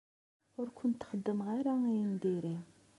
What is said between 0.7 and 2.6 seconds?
kent-xeddmeɣ ara ayen n diri.